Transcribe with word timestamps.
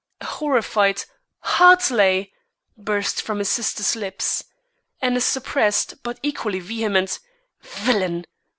A 0.19 0.25
horrified 0.25 1.03
"Hartley!" 1.41 2.33
burst 2.75 3.21
from 3.21 3.37
his 3.37 3.49
sister's 3.49 3.95
lips 3.95 4.43
and 4.99 5.15
a 5.15 5.21
suppressed 5.21 6.01
but 6.01 6.17
equally 6.23 6.59
vehement 6.59 7.19
"Villain!" 7.61 8.25